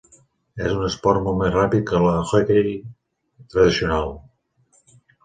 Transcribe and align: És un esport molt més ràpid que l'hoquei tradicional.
És 0.67 0.71
un 0.77 0.85
esport 0.85 1.19
molt 1.25 1.37
més 1.41 1.51
ràpid 1.55 1.85
que 1.91 1.99
l'hoquei 2.03 2.73
tradicional. 3.51 4.11